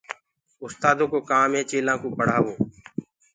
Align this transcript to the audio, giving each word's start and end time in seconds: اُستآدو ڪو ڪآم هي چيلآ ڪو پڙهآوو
اُستآدو 0.65 1.05
ڪو 1.11 1.19
ڪآم 1.29 1.51
هي 1.57 1.61
چيلآ 1.69 1.93
ڪو 2.01 2.09
پڙهآوو 2.17 2.53